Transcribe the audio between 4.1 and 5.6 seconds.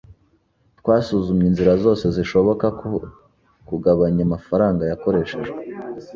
amafaranga yakoreshejwe.